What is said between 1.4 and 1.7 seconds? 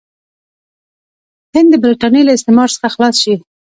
هند